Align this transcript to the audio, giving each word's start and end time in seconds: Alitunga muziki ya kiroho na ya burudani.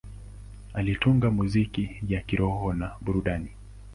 Alitunga 0.73 1.31
muziki 1.31 2.01
ya 2.09 2.21
kiroho 2.21 2.73
na 2.73 2.85
ya 2.85 2.95
burudani. 3.01 3.49